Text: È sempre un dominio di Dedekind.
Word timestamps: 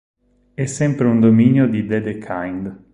È 0.55 0.65
sempre 0.65 1.05
un 1.05 1.19
dominio 1.19 1.67
di 1.69 1.85
Dedekind. 1.85 2.85